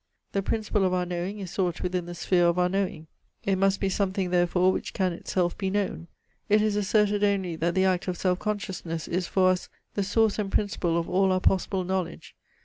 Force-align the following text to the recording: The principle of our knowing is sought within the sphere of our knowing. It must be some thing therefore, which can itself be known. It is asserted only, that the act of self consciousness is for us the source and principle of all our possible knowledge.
The 0.31 0.41
principle 0.41 0.83
of 0.83 0.95
our 0.95 1.05
knowing 1.05 1.37
is 1.41 1.51
sought 1.51 1.81
within 1.81 2.07
the 2.07 2.15
sphere 2.15 2.47
of 2.47 2.57
our 2.57 2.69
knowing. 2.69 3.05
It 3.43 3.57
must 3.57 3.79
be 3.79 3.87
some 3.87 4.13
thing 4.13 4.31
therefore, 4.31 4.71
which 4.71 4.93
can 4.95 5.13
itself 5.13 5.55
be 5.59 5.69
known. 5.69 6.07
It 6.49 6.59
is 6.63 6.75
asserted 6.75 7.23
only, 7.23 7.55
that 7.57 7.75
the 7.75 7.85
act 7.85 8.07
of 8.07 8.17
self 8.17 8.39
consciousness 8.39 9.07
is 9.07 9.27
for 9.27 9.51
us 9.51 9.69
the 9.93 10.01
source 10.03 10.39
and 10.39 10.51
principle 10.51 10.97
of 10.97 11.07
all 11.07 11.31
our 11.31 11.39
possible 11.39 11.83
knowledge. 11.83 12.35